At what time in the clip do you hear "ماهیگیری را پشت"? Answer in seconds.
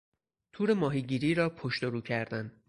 0.73-1.83